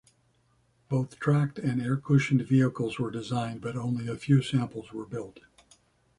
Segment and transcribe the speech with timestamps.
[0.89, 5.41] Both tracked and air-cushioned vehicles were designed, but only a few samples were built.